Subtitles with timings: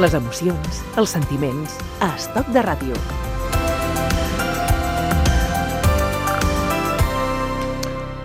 [0.00, 2.94] Les emocions, els sentiments, a Estoc de Ràdio.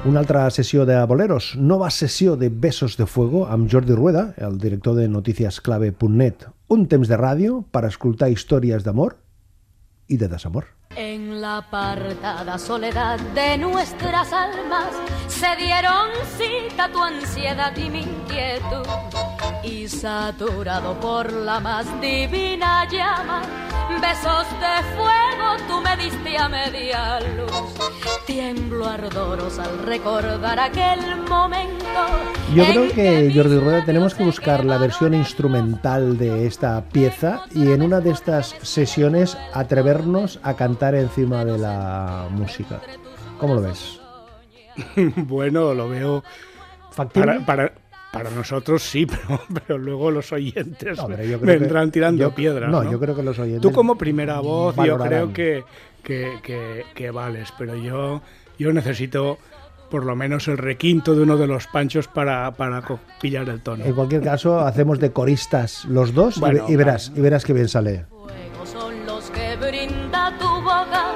[0.08, 4.56] Una altra sessió de boleros, nova sessió de Besos de Fuego amb Jordi Rueda, el
[4.58, 6.48] director de noticiasclave.net.
[6.72, 9.18] Un temps de ràdio per escoltar històries d'amor
[10.08, 10.72] i de desamor.
[10.96, 14.96] En la apartada soledad de nuestras almas
[15.28, 19.35] se dieron cita tu ansiedad y mi inquietud.
[19.66, 23.42] Y saturado por la más divina llama,
[24.02, 27.74] besos de fuego tú me diste a media luz.
[28.28, 31.86] Tiemblo ardorosa al recordar aquel momento.
[32.54, 37.72] Yo creo que Jordi Rueda tenemos que buscar la versión instrumental de esta pieza y
[37.72, 42.82] en una de estas sesiones atrevernos a cantar encima de la música.
[43.40, 44.00] ¿Cómo lo ves?
[45.16, 46.24] bueno, lo veo
[46.92, 47.42] ¿Factible?
[47.42, 47.74] para, para,
[48.16, 52.22] para nosotros sí, pero, pero luego los oyentes No, pero yo creo vendrán que- tirando
[52.24, 52.72] yo- piedras.
[52.72, 52.92] No, ¿no?
[52.92, 53.62] yo creo que los oyentes.
[53.62, 55.64] Tú como primera voz yo creo que,
[56.04, 58.22] que, que- que vales, pero yo,
[58.58, 59.38] yo necesito
[59.90, 62.82] por lo menos el requinto de uno de los panchos para, para
[63.22, 63.86] pillar el tono.
[63.86, 67.70] En cualquier caso, hacemos de coristas los dos Bueno, y, verás, y verás que bien
[67.70, 68.06] sale.
[68.10, 71.14] Fuego son los que brinda tu boca,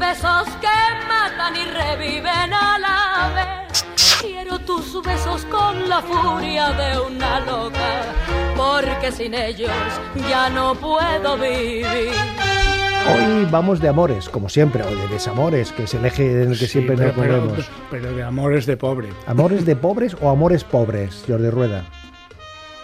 [0.00, 3.61] besos que matan y reviven a la vez.
[4.22, 8.02] Quiero tus besos con la furia de una loca,
[8.56, 9.70] porque sin ellos
[10.30, 11.86] ya no puedo vivir.
[13.14, 16.58] Hoy vamos de amores, como siempre, o de desamores, que es el eje en el
[16.58, 17.70] que Sí, siempre pero, nos pero- movemos.
[17.90, 19.08] pero de amores de pobre.
[19.26, 21.84] ¿Amores de pobres o amores pobres, Jordi Rueda?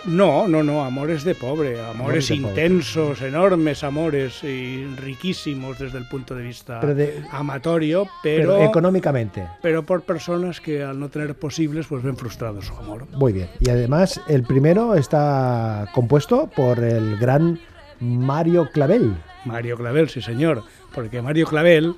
[0.04, 2.48] No, no, no, amores de pobre, amores, Amores de pobre.
[2.66, 8.64] intensos, enormes amores y riquísimos desde el punto de vista Pero de- amatorio, Pero, pero,
[8.64, 9.46] económicamente.
[9.60, 13.06] pero por personas que al no tener posibles pues ven frustrado su amor.
[13.12, 13.48] Muy bien.
[13.60, 17.58] Y además, el primero está compuesto por el gran
[18.00, 19.14] Mario Clavel.
[19.44, 20.62] Mario Clavel, sí señor,
[20.94, 21.96] porque Mario Clavel,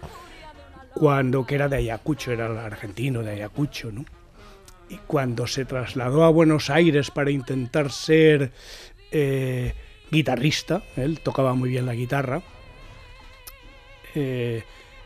[0.95, 4.05] cuando que era de Ayacucho, era el argentino de Ayacucho, ¿no?
[4.91, 8.53] Y cuando se trasladó a Buenos Aires para intentar ser
[9.13, 9.73] eh,
[10.11, 12.43] guitarrista, él tocaba muy bien la guitarra,
[14.15, 14.65] eh,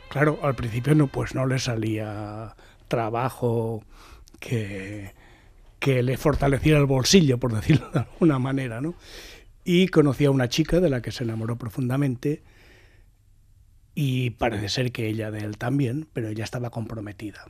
[0.09, 2.57] claro, al principio no, pues no le salía
[2.89, 3.85] trabajo
[4.41, 5.13] que,
[5.79, 8.95] que le fortaleciera el bolsillo, por decirlo de alguna manera, ¿no?
[9.65, 12.43] Y conocí a una chica de la que se enamoró profundamente
[13.95, 17.45] y parece ser que ella de él también, pero ella estaba comprometida.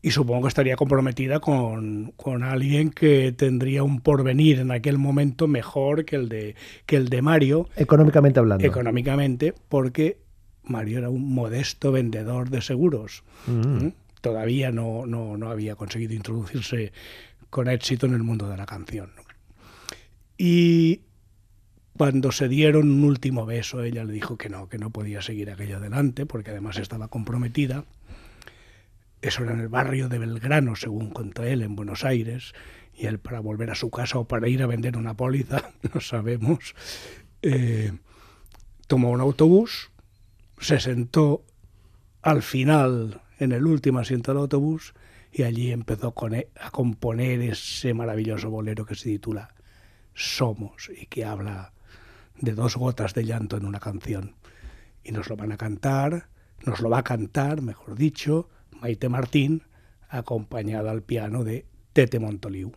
[0.00, 5.48] Y supongo que estaría comprometida con, con alguien que tendría un porvenir en aquel momento
[5.48, 6.54] mejor que el de,
[6.86, 8.64] que el de Mario, Económicamente hablando.
[8.64, 10.18] económicamente, porque
[10.62, 13.24] Mario era un modesto vendedor de seguros.
[13.46, 13.86] Mm.
[13.86, 13.92] ¿Mm?
[14.20, 16.92] Todavía no, no, no había conseguido introducirse
[17.50, 19.10] con éxito en el mundo de la canción.
[19.16, 19.22] ¿no?
[20.36, 21.00] Y
[21.96, 25.50] cuando se dieron un último beso, ella le dijo que no, que no podía seguir
[25.50, 27.84] aquello adelante, porque además estaba comprometida.
[29.20, 32.52] Eso era en el barrio de Belgrano, según contó él, en Buenos Aires.
[32.94, 36.00] Y él, para volver a su casa o para ir a vender una póliza, no
[36.00, 36.74] sabemos,
[37.42, 37.92] eh,
[38.86, 39.90] tomó un autobús,
[40.58, 41.44] se sentó
[42.22, 44.94] al final en el último asiento del autobús
[45.32, 49.54] y allí empezó e- a componer ese maravilloso bolero que se titula
[50.14, 51.72] Somos y que habla
[52.40, 54.36] de dos gotas de llanto en una canción.
[55.04, 56.28] Y nos lo van a cantar,
[56.64, 58.48] nos lo va a cantar, mejor dicho,
[58.80, 59.62] Maite Martín,
[60.08, 62.72] acompañada al piano de Tete Montoliu.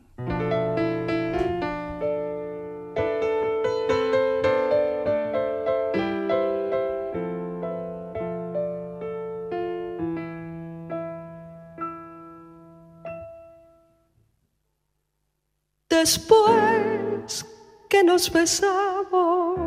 [15.90, 17.46] Después
[17.88, 19.60] que nos besamos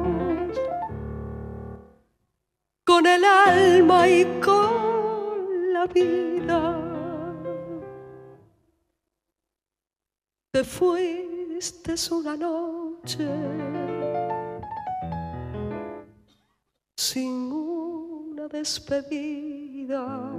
[2.84, 4.73] con el alma y con
[5.86, 6.80] vida,
[10.52, 13.28] te fuiste una noche
[16.96, 20.32] sin una despedida.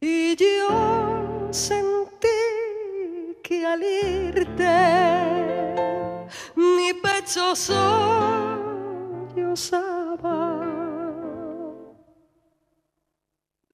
[0.00, 2.28] Y yo sentí
[3.42, 4.64] que al irte
[6.56, 8.02] mi pecho sollozaba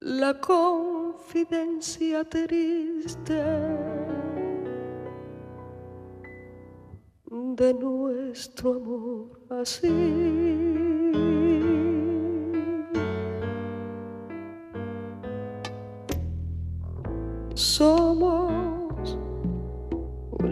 [0.00, 3.42] la confidencia triste
[7.30, 9.88] de nuestro amor así.
[17.54, 18.48] Somos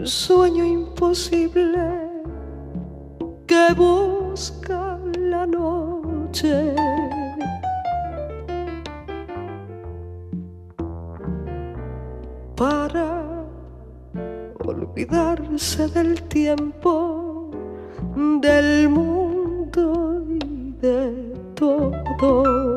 [0.07, 2.09] sueño imposible
[3.45, 6.73] que busca la noche.
[14.65, 17.51] Olvidarse del tiempo,
[18.41, 22.75] del mundo y de todo.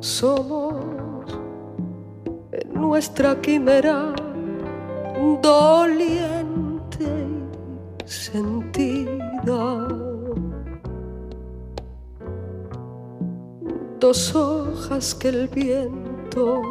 [0.00, 0.84] Somos
[2.52, 4.12] en nuestra quimera
[5.42, 7.08] doliente
[8.04, 9.88] y sentida.
[14.00, 16.62] Dos hojas que el viento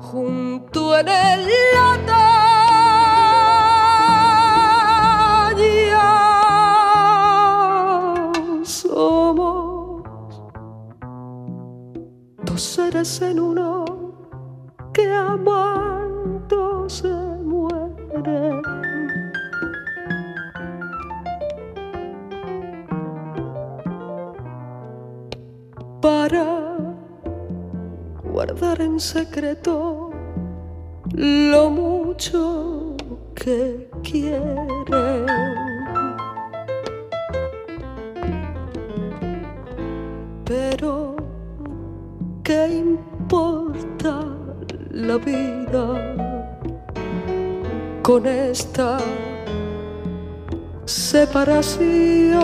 [0.00, 2.24] junto en el lata
[8.64, 10.02] somos.
[12.44, 13.84] Dos seres en uno
[14.92, 15.77] que amando
[28.58, 30.10] guardar en secreto
[31.14, 32.96] lo mucho
[33.34, 35.26] que quieren.
[40.44, 41.16] Pero,
[42.42, 44.24] ¿qué importa
[44.90, 46.16] la vida
[48.02, 48.98] con esta
[50.84, 52.38] separación?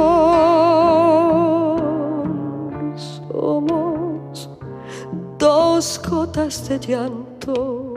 [6.09, 7.95] Gotas de llanto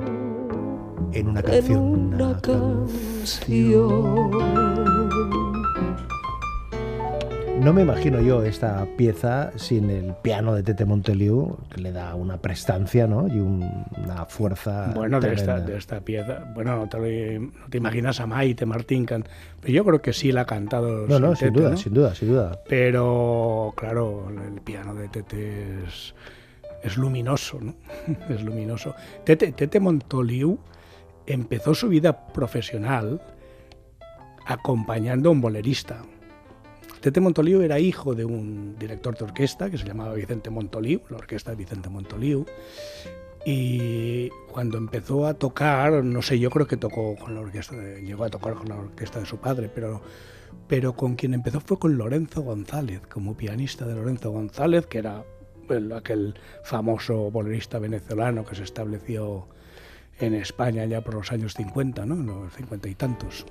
[1.13, 2.13] En una en canción.
[2.13, 4.31] una canción.
[7.61, 12.13] No me imagino yo esta pieza sin el piano de Tete Monteliu, que le da
[12.15, 13.27] una prestancia ¿no?
[13.27, 14.91] y un- una fuerza.
[14.95, 16.45] Bueno, de esta, de esta pieza.
[16.53, 19.25] Bueno, no te, lo- no te imaginas a Maite Martín, can-
[19.59, 21.07] pero yo creo que sí la ha cantado.
[21.07, 21.77] No, no, sin Tete, duda, ¿no?
[21.77, 22.59] sin duda, sin duda.
[22.69, 26.13] Pero, claro, el piano de Tete es,
[26.83, 27.75] es luminoso, ¿no?
[28.29, 28.95] es luminoso.
[29.23, 30.57] Tete, Tete Montoliu
[31.25, 33.21] empezó su vida profesional
[34.45, 36.03] acompañando a un bolerista.
[37.01, 41.17] Tete Montoliu era hijo de un director de orquesta que se llamaba Vicente Montoliu, la
[41.17, 42.45] orquesta de Vicente Montoliu.
[43.45, 48.01] Y cuando empezó a tocar, no sé, yo creo que tocó con la orquesta, de-
[48.01, 50.01] llegó a tocar con la orquesta de su padre, pero,
[50.67, 55.23] pero con quien empezó fue con Lorenzo González, como pianista de Lorenzo González, que era
[55.71, 59.47] el- aquel famoso bolerista venezolano que se estableció
[60.19, 62.15] en España ya por los años 50, ¿no?
[62.15, 63.45] En los cincuenta y tantos.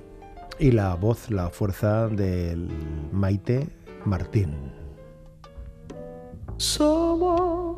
[0.59, 2.69] Y la voz, la fuerza del
[3.13, 3.69] Maite
[4.05, 4.55] Martín.
[6.57, 7.77] Somos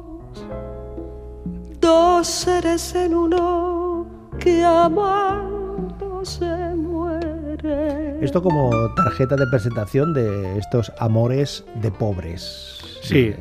[1.80, 4.06] dos seres en uno
[4.38, 6.46] que amando se
[6.76, 8.24] muere.
[8.24, 12.78] Esto como tarjeta de presentación de estos amores de pobres.
[13.02, 13.34] Sí,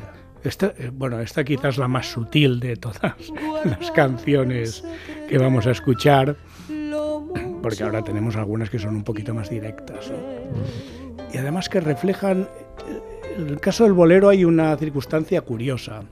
[0.47, 3.15] esta, eh, bueno, esta quizás la más sutil de todas
[3.65, 4.83] las canciones
[5.29, 6.35] que vamos a escuchar,
[7.61, 10.11] porque ahora tenemos algunas que son un poquito más directas.
[11.33, 12.41] Y además que reflejan,
[12.87, 16.03] eh, en el caso del bolero hay una circunstancia curiosa.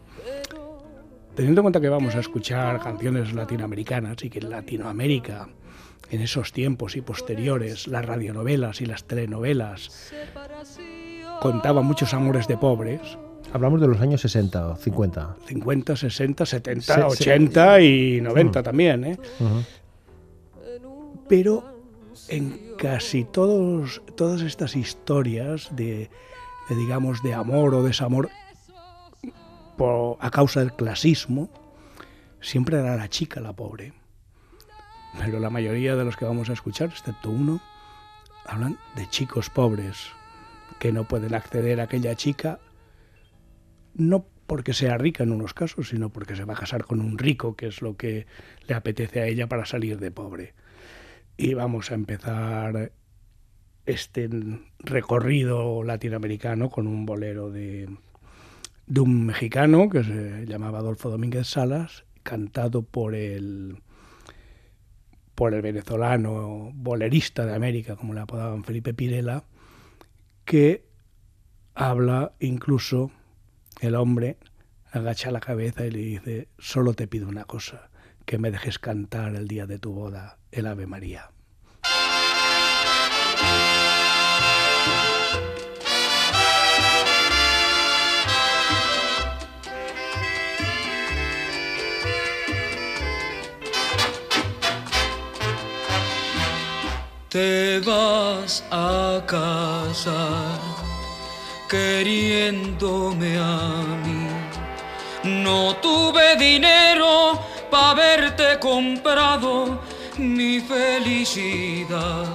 [1.36, 5.50] Teniendo en cuenta que vamos a escuchar canciones latinoamericanas y que en Latinoamérica,
[6.10, 10.14] en esos tiempos y posteriores, las radionovelas y las telenovelas
[11.42, 13.18] contaban muchos amores de pobres,
[13.56, 15.38] Hablamos de los años 60 o 50.
[15.48, 19.18] 50, 60, 70, Se- se- 80 y 90 también, ¿eh?
[21.30, 21.64] Pero
[22.28, 26.10] en casi todos, todas estas historias de,
[26.70, 28.30] de, digamos, de amor o desamor
[29.78, 31.50] por- a causa del clasismo,
[32.42, 33.94] siempre era la chica la pobre.
[35.18, 37.62] Pero la mayoría de los que vamos a escuchar, excepto uno,
[38.46, 40.08] hablan de chicos pobres
[40.78, 42.60] que no pueden acceder a aquella chica,
[43.96, 47.18] no porque sea rica en unos casos, sino porque se va a casar con un
[47.18, 48.28] rico, que es lo que
[48.68, 50.54] le apetece a ella para salir de pobre.
[51.38, 52.92] Y vamos a empezar
[53.86, 54.30] este
[54.80, 57.90] recorrido latinoamericano con un bolero de,
[58.98, 63.78] un mexicano que se llamaba Adolfo Domínguez Salas, cantado por el
[65.36, 69.44] por el venezolano bolerista de América, como le apodaban Felipe Pirela,
[70.46, 70.86] que
[71.74, 73.12] habla incluso
[73.86, 74.40] el hombre
[74.92, 77.92] agacha la cabeza y le dice, solo te pido una cosa,
[78.26, 81.30] que me dejes cantar el día de tu boda el Ave María.
[97.30, 100.75] Te vas a casar
[101.70, 104.28] queriéndome a mí.
[105.24, 107.40] No tuve dinero
[107.72, 109.82] para haberte comprado
[110.18, 112.26] mi felicidad.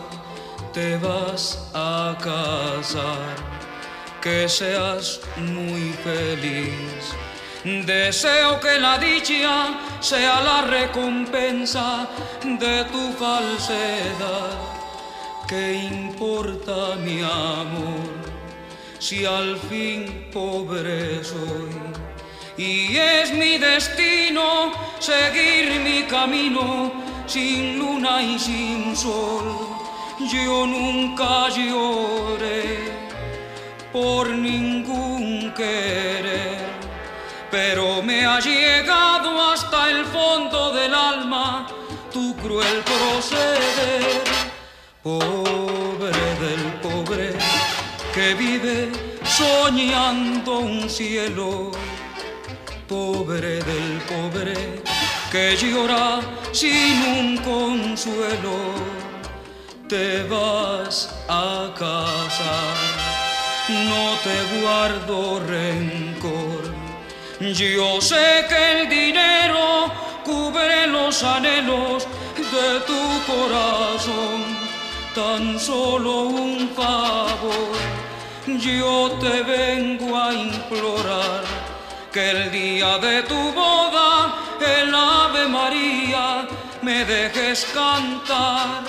[0.73, 3.37] Te vas a casar,
[4.21, 7.15] que seas muy feliz.
[7.65, 12.09] Deseo que la dicha sea la recompensa
[12.43, 14.59] de tu falsedad.
[15.47, 18.20] ¿Qué importa mi amor
[19.01, 21.73] si al fin pobre soy?
[22.57, 26.93] Y es mi destino seguir mi camino
[27.27, 29.47] sin luna y sin sol.
[30.31, 32.93] Yo nunca lloré
[33.91, 36.59] por ningún querer,
[37.51, 41.67] pero me ha llegado hasta el fondo del alma
[42.13, 44.23] tu cruel proceder.
[45.03, 45.80] Pobre
[48.21, 48.93] que vive
[49.25, 51.71] soñando un cielo
[52.87, 54.83] pobre del pobre
[55.33, 56.21] que llora
[56.53, 58.59] sin un consuelo,
[59.89, 60.95] te vas
[61.29, 62.77] a casar,
[63.91, 66.63] no te guardo rencor.
[67.41, 69.91] Yo sé que el dinero
[70.25, 74.39] cubre los anhelos de tu corazón,
[75.15, 78.00] tan solo un favor,
[78.47, 81.45] yo te vengo a implorar
[82.13, 86.49] que el día de tu boda, el Ave María,
[86.83, 88.83] me dejes cantar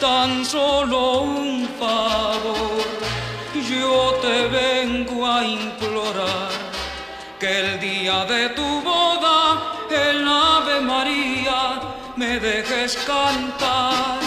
[0.00, 2.84] tan solo un favor.
[3.54, 6.50] Yo te vengo a implorar
[7.40, 11.80] que el día de tu boda, el Ave María,
[12.16, 14.20] me dejes cantar.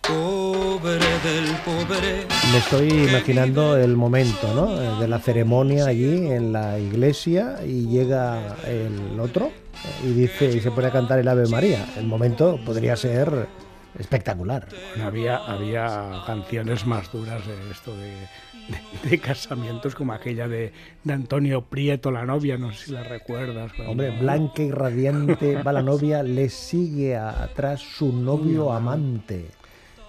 [0.00, 2.37] Pobre del pobre.
[2.52, 4.98] Me estoy imaginando el momento, ¿no?
[4.98, 9.50] De la ceremonia allí en la iglesia y llega el otro
[10.02, 11.84] y dice y se pone a cantar el Ave María.
[11.98, 13.46] El momento podría ser
[13.98, 14.66] espectacular.
[14.94, 20.72] Bueno, había, había canciones más duras de esto de, de- de casamientos como aquella de,
[21.04, 23.72] de Antonio Prieto, la novia, no sé si la recuerdas.
[23.74, 29.46] cuando- Hombre, blanca y radiante va la novia, le sigue atrás su novio amante.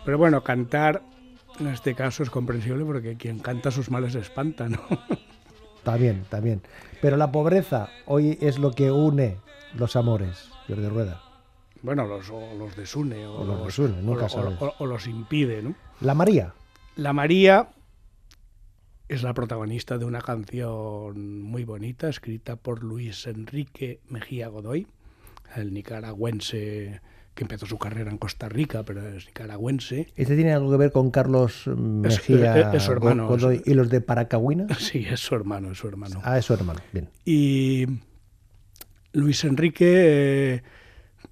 [0.06, 1.02] Pero bueno, cantar
[1.60, 4.80] en este caso es comprensible porque quien canta sus males espanta, ¿no?
[5.78, 6.62] Está bien, está bien.
[7.02, 9.38] Pero la pobreza hoy es lo que une
[9.76, 11.22] los amores, Jordi Rueda.
[11.82, 14.58] Bueno, los, o los desune o, O los desune, nunca o- sabes.
[14.78, 15.76] o los impide, ¿no?
[16.02, 16.54] La María.
[16.98, 17.70] La María
[19.08, 24.86] es la protagonista de una canción muy bonita escrita por Luis Enrique Mejía Godoy,
[25.56, 27.02] el nicaragüense
[27.40, 30.08] que empezó su carrera en Costa Rica, pero es nicaragüense.
[30.18, 33.90] ¿Este tiene algo que ver con Carlos Mejía es- es su hermano, es- y los
[33.90, 34.68] de Paracahuina?
[34.78, 36.20] Sí, es su hermano, es su hermano.
[36.26, 36.82] Ah, es su hermano.
[36.92, 37.08] Bien.
[37.24, 37.86] Y
[39.14, 39.86] Luis Enrique,
[40.58, 40.64] eh,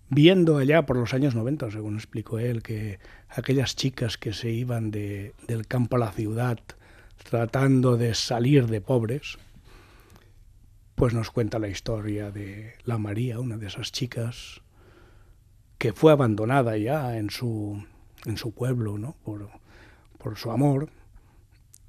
[0.09, 4.91] viendo allá por los años 90, según explicó él, que aquellas chicas que se iban
[4.91, 6.57] de- del campo a la ciudad
[7.29, 9.37] tratando de salir de pobres,
[10.95, 14.61] pues nos cuenta la historia de la María, una de esas chicas
[15.77, 17.83] que fue abandonada ya en su,
[18.25, 19.15] en su pueblo, ¿no?
[19.23, 19.49] Por,
[20.17, 20.89] por su amor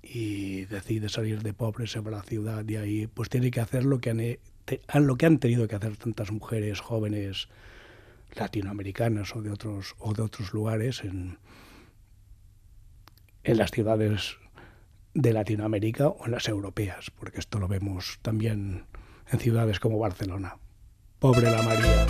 [0.02, 3.60] y decide salir de pobre, se va a la ciudad y ahí pues tiene que
[3.60, 7.48] hacer lo que han, lo que han tenido que hacer tantas mujeres jóvenes
[8.34, 11.38] latinoamericanas o de otros o de otros lugares en,
[13.44, 14.36] en las ciudades
[15.14, 18.84] de Latinoamérica o en las europeas, porque esto lo vemos también
[19.30, 20.56] en ciudades como Barcelona.
[21.18, 22.06] Pobre la María.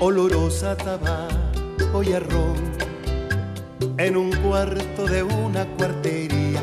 [0.00, 2.56] Olorosa tabaco y a ron
[3.98, 6.62] en un cuarto de una cuartería.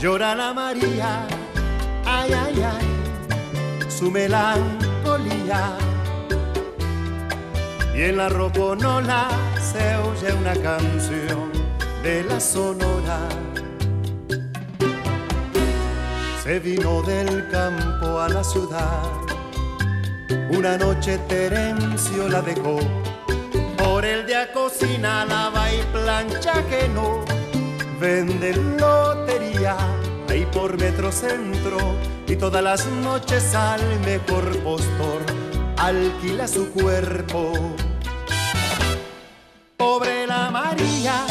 [0.00, 1.26] Llora la María,
[2.06, 5.76] ay, ay, ay, su melancolía.
[7.94, 9.28] Y en la roconola
[9.60, 11.52] se oye una canción
[12.02, 13.28] de la sonora.
[16.42, 19.27] Se vino del campo a la ciudad
[20.50, 22.78] una noche Terencio la dejó.
[23.76, 27.24] Por el día cocina, lava y plancha que no.
[28.00, 29.76] vende lotería
[30.28, 31.78] ahí por Metrocentro
[32.26, 35.22] y todas las noches al mejor postor
[35.76, 37.52] alquila su cuerpo.
[39.76, 41.24] Pobre la María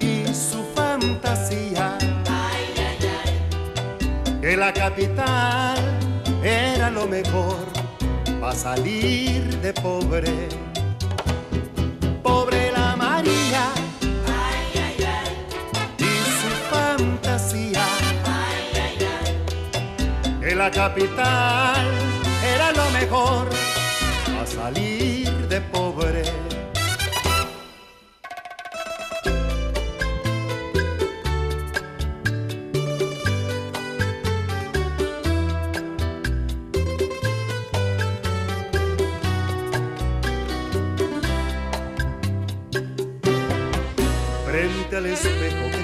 [0.00, 1.96] y su fantasía
[4.40, 5.95] que la capital
[6.86, 7.66] era lo mejor
[8.40, 10.48] para salir de pobre.
[12.22, 13.64] Pobre la María
[15.98, 17.86] y su fantasía
[20.40, 21.86] que la capital
[22.54, 23.48] era lo mejor
[24.26, 26.25] para salir de pobre.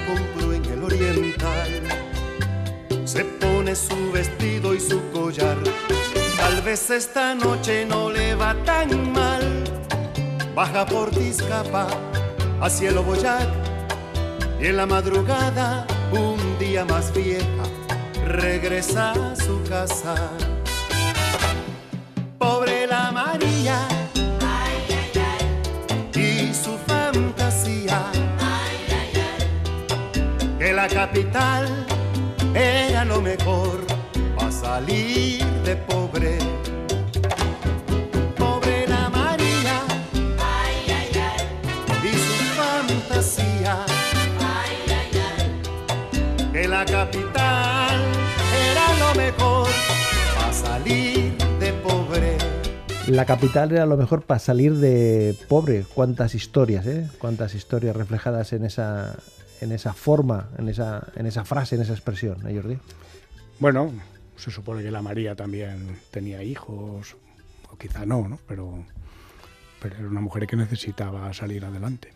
[0.05, 1.81] Compró en el oriental,
[3.05, 5.57] se pone su vestido y su collar.
[6.37, 9.63] Tal vez esta noche no le va tan mal.
[10.55, 11.87] Baja por Tizcapa
[12.61, 13.47] a cielo boyac
[14.61, 17.63] y en la madrugada, un día más vieja,
[18.25, 20.15] regresa a su casa.
[22.37, 24.02] Pobre la María
[30.83, 31.65] la capital
[32.53, 33.85] era lo mejor
[34.35, 36.37] para salir de pobre.
[38.37, 39.79] Pobre la María
[42.03, 43.85] y su fantasía
[46.51, 48.01] que la capital
[48.67, 49.69] era lo mejor
[50.35, 52.37] para salir de pobre.
[53.07, 55.85] La capital era lo mejor para salir de pobre.
[55.95, 57.07] Cuántas historias, ¿eh?
[57.19, 59.15] Cuántas historias reflejadas en esa,
[59.63, 62.77] en esa forma, en esa, en esa frase, en esa expresión, ¿eh, Jordi?
[63.59, 63.91] Bueno,
[64.35, 67.15] se supone que la María también tenía hijos,
[67.71, 68.39] o quizá no, ¿no?
[68.47, 68.83] Pero,
[69.81, 72.13] pero era una mujer que necesitaba salir adelante.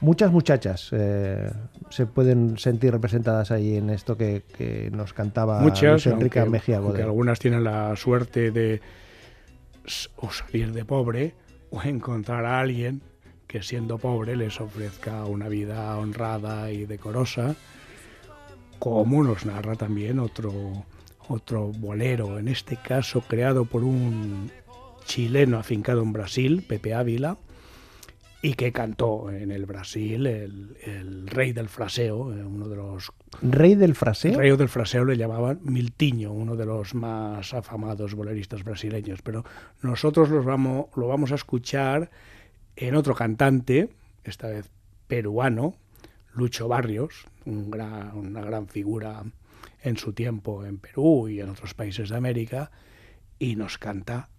[0.00, 1.50] Muchas muchachas eh,
[1.90, 6.50] se pueden sentir representadas ahí en esto que, que nos cantaba Muchas, Luis Enrique aunque,
[6.50, 7.02] Mejía Godoy.
[7.02, 8.80] algunas tienen la suerte de
[10.16, 11.34] o salir de pobre
[11.70, 13.02] o encontrar a alguien
[13.50, 17.56] que siendo pobre les ofrezca una vida honrada y decorosa,
[18.78, 20.52] como nos narra también otro,
[21.26, 24.52] otro bolero, en este caso creado por un
[25.04, 27.38] chileno afincado en Brasil, Pepe Ávila,
[28.40, 33.10] y que cantó en el Brasil el, el rey del fraseo, eh, uno de los
[33.42, 34.38] Rey del fraseo.
[34.38, 39.22] rey del fraseo le llamaban Miltiño, uno de los más afamados boleristas brasileños.
[39.22, 39.44] Pero
[39.82, 42.10] nosotros los vamos, lo vamos a escuchar
[42.80, 43.90] en otro cantante,
[44.24, 44.70] esta vez
[45.06, 45.74] peruano,
[46.32, 49.22] Lucho Barrios, una gran figura
[49.82, 52.70] en su tiempo en Perú y en otros países de América,
[53.38, 54.30] y nos canta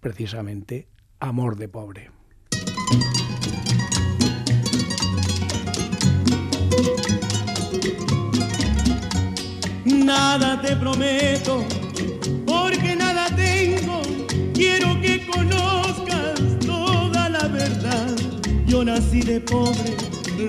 [0.00, 0.86] precisamente
[1.18, 2.10] Amor de Pobre.
[9.86, 11.64] Nada te prometo,
[18.68, 19.96] Yo nací de pobre,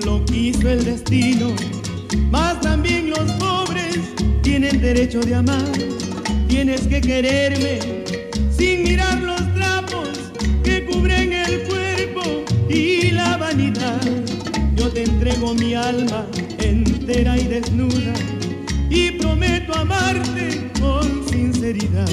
[0.04, 1.54] lo quiso el destino.
[2.30, 3.98] Mas también los pobres
[4.42, 5.72] tienen derecho de amar.
[6.46, 7.78] Tienes que quererme
[8.50, 10.08] sin mirar los trapos
[10.62, 14.00] que cubren el cuerpo y la vanidad.
[14.76, 16.26] Yo te entrego mi alma
[16.58, 18.12] entera y desnuda
[18.90, 22.08] y prometo amarte con sinceridad.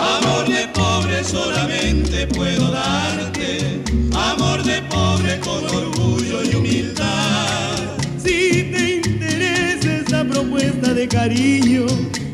[0.00, 3.82] Amor de pobre solamente puedo darte,
[4.14, 7.76] amor de pobre con orgullo y humildad.
[8.16, 11.86] Si te interesa esa propuesta de cariño,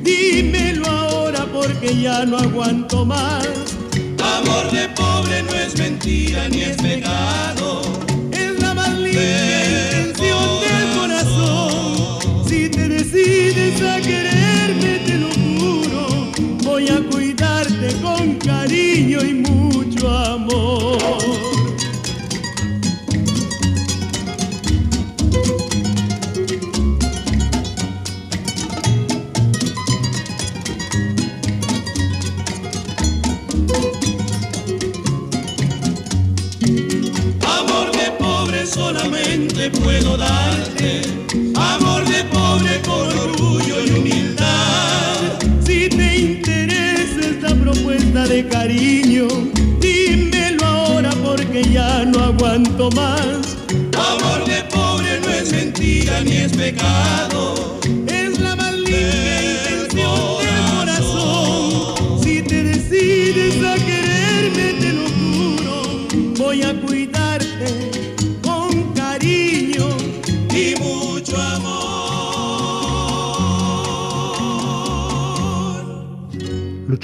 [0.02, 3.46] dímelo ahora porque ya no aguanto más.
[4.22, 7.82] Amor de pobre no es mentira ni es pecado.
[8.30, 9.53] Es la más linda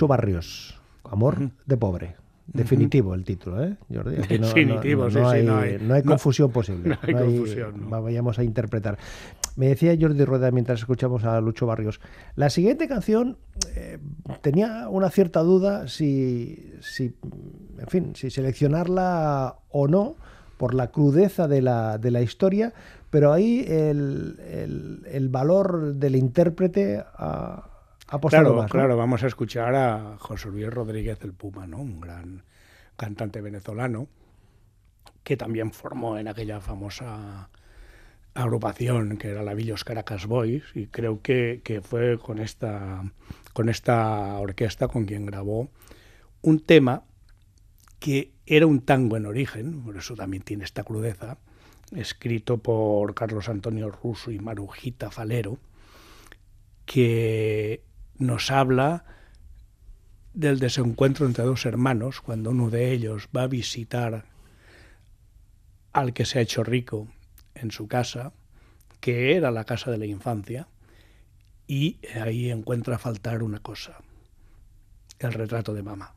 [0.08, 0.78] Barrios,
[1.10, 2.16] Amor de Pobre.
[2.52, 4.16] Definitivo el título, ¿eh, Jordi?
[4.16, 6.88] Aquí no, Definitivo, no, sí, no sí, hay, no hay- no hay confusión posible.
[6.90, 7.88] no hay confusión.
[7.88, 8.98] Vayamos a interpretar.
[9.54, 12.00] Me decía Jordi Rueda mientras escuchamos a Lucho Barrios.
[12.34, 13.36] La siguiente canción
[13.76, 13.98] eh,
[14.42, 17.14] tenía una cierta duda si, si,
[17.78, 20.16] en fin, si seleccionarla o no
[20.56, 22.72] por la crudeza de la, de la historia,
[23.10, 27.66] pero ahí el, el- el valor del intérprete ha
[28.10, 28.64] apostado Claro, más.
[28.64, 28.70] ¿no?
[28.70, 31.78] claro, vamos a escuchar a José Luis Rodríguez el Puma, ¿no?
[31.78, 32.42] Un gran
[32.96, 34.08] cantante venezolano
[35.22, 37.48] que también formó en aquella famosa
[38.34, 43.02] agrupación que era la Villos Caracas Boys y creo que, que fue con esta,
[43.52, 45.68] con esta orquesta con quien grabó
[46.42, 47.04] un tema
[47.98, 51.38] que era un tango en origen, por eso también tiene esta crudeza,
[51.94, 55.58] escrito por Carlos Antonio Russo y Marujita Falero,
[56.86, 57.84] que
[58.20, 59.04] nos habla
[60.32, 64.26] del desencuentro entre dos hermanos cuando uno de ellos va a visitar
[65.92, 67.08] al que se ha hecho rico
[67.54, 68.32] en su casa,
[69.00, 70.68] que era la casa de la infancia,
[71.66, 73.98] y ahí encuentra faltar una cosa,
[75.18, 76.14] el retrato de mamá.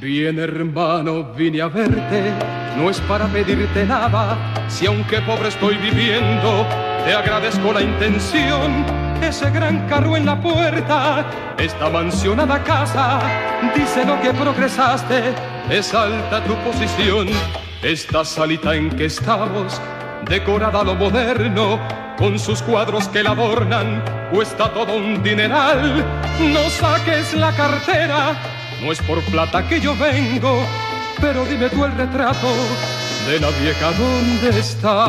[0.00, 4.36] Bien hermano, vine a verte, no es para pedirte nada,
[4.68, 6.66] si aunque pobre estoy viviendo,
[7.04, 8.84] te agradezco la intención,
[9.22, 11.24] ese gran carro en la puerta,
[11.58, 13.20] esta mansionada casa,
[13.74, 15.34] dice lo que progresaste,
[15.70, 17.28] es alta tu posición,
[17.82, 19.80] esta salita en que estamos,
[20.28, 21.78] decorada a lo moderno,
[22.18, 26.04] con sus cuadros que la adornan, cuesta todo un dineral,
[26.40, 28.34] no saques la cartera,
[28.82, 30.64] no es por plata que yo vengo,
[31.20, 32.48] pero dime tú el retrato
[33.26, 35.08] de la vieja dónde está.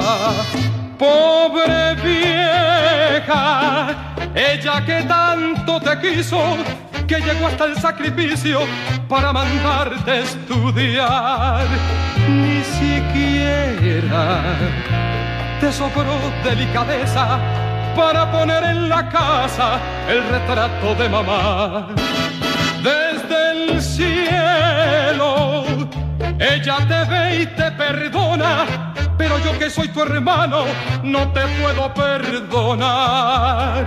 [0.97, 3.87] Pobre vieja,
[4.33, 6.57] ella que tanto te quiso,
[7.05, 8.61] que llegó hasta el sacrificio
[9.09, 11.65] para mandarte estudiar.
[12.29, 14.41] Ni siquiera
[15.59, 17.37] te sobró delicadeza
[17.95, 22.04] para poner en la casa el retrato de mamá
[26.55, 30.63] Ella te ve y te perdona, pero yo que soy tu hermano
[31.03, 33.85] no te puedo perdonar.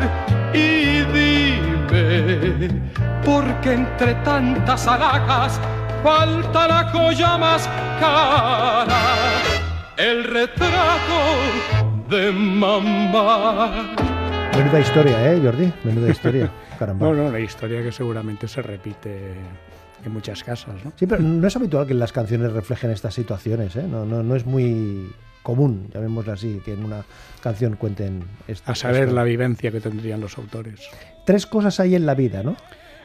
[0.52, 2.68] Y dime,
[3.24, 5.58] porque entre tantas alhajas
[6.04, 7.66] falta la joya más
[7.98, 9.00] cara,
[9.96, 11.38] el retrato
[12.10, 13.86] de mamá.
[14.54, 15.72] Menuda historia, ¿eh, Jordi?
[15.84, 16.50] Menuda historia.
[16.78, 17.06] Caramba.
[17.06, 19.36] No, no, una historia que seguramente se repite
[20.04, 20.92] en muchas casas, ¿no?
[20.96, 23.84] Sí, pero no es habitual que las canciones reflejen estas situaciones, ¿eh?
[23.88, 25.10] No, no, no es muy
[25.42, 27.04] común, llamémoslo así, que en una
[27.42, 28.70] canción cuenten esto.
[28.70, 29.14] A saber esto.
[29.14, 30.80] la vivencia que tendrían los autores.
[31.24, 32.56] Tres cosas hay en la vida, ¿no?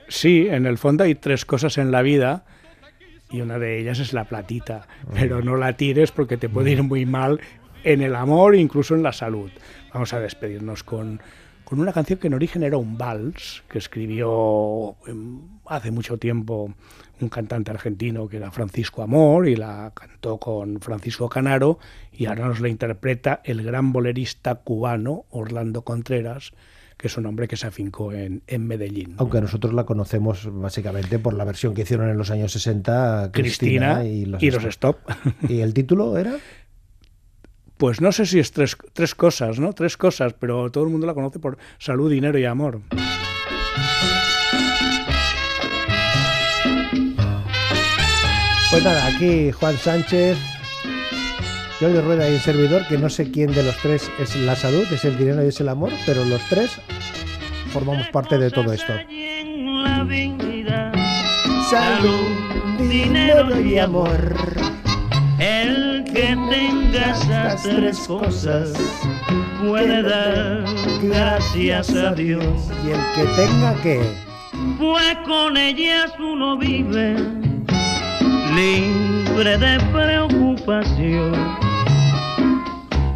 [0.08, 2.44] Sí, en el fondo hay tres cosas en la vida
[3.30, 6.84] y una de ellas es la platita, pero no la tires porque te puede ir
[6.84, 7.40] muy mal
[7.84, 9.52] en el amor e incluso en la salud.
[9.94, 11.22] Vamos a despedirnos con,
[11.74, 16.72] con una canción que en origen era un vals que escribió em, hace mucho tiempo
[17.20, 21.80] un cantante argentino que era Francisco Amor y la cantó con Francisco Canaro
[22.12, 26.54] y ahora nos la interpreta el gran bolerista cubano Orlando Contreras,
[26.96, 29.16] que es un hombre que se afincó en, en Medellín.
[29.18, 33.96] Aunque nosotros la conocemos básicamente por la versión que hicieron en los años 60 Cristina,
[33.96, 35.00] Cristina y los, y los Stop.
[35.50, 36.36] ¿Y el título era?
[37.84, 39.74] Pues no sé si es tres, tres cosas, ¿no?
[39.74, 42.80] Tres cosas, pero todo el mundo la conoce por salud, dinero y amor.
[48.72, 50.38] Pues nada, aquí Juan Sánchez,
[51.82, 54.86] Jordi Rueda y el servidor, que no sé quién de los tres es la salud,
[54.90, 56.80] es el dinero y es el amor, pero los tres
[57.74, 58.94] formamos parte de todo esto.
[61.70, 62.28] Salud,
[62.80, 64.34] dinero y amor.
[65.38, 65.83] El
[66.14, 68.74] que tenga esas tres cosas
[69.66, 70.64] puede dar
[71.02, 72.46] gracias a Dios.
[72.86, 74.02] Y el que tenga que...
[74.78, 77.16] Pues con ellas uno vive
[78.56, 81.34] libre de preocupación.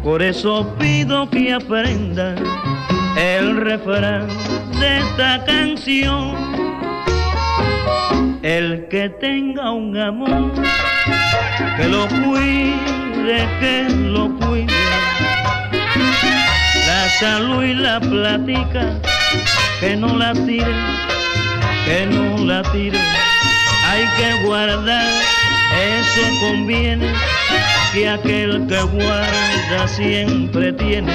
[0.02, 2.34] Por eso pido que aprenda
[3.16, 4.26] el refrán
[4.80, 6.36] de esta canción.
[8.42, 10.52] El que tenga un amor,
[11.76, 14.74] que lo cuide, que lo cuide.
[16.86, 18.94] La salud y la platica,
[19.80, 20.74] que no la tire,
[21.84, 22.98] que no la tire.
[23.86, 25.06] Hay que guardar,
[25.72, 27.12] eso conviene,
[27.92, 31.12] que aquel que guarda siempre tiene.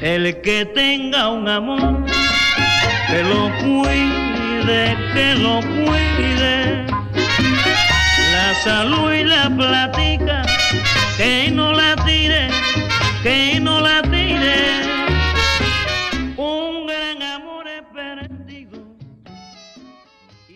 [0.00, 2.04] El que tenga un amor,
[3.08, 6.95] que lo cuide, que lo cuide.
[8.64, 10.42] Salud y la platica,
[11.16, 12.48] que no la tire,
[13.22, 14.85] que no la tire.